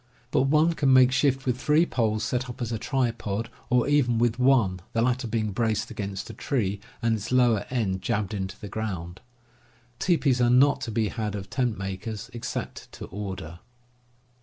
[0.31, 4.17] But one can make shift with three poles set up as a tripod, or even
[4.17, 8.59] with one, the latter being braced against a tree, and its lower end jabbed into
[8.59, 9.21] the ground.
[9.99, 13.59] Teepees are not to be had of tent makers, except to order.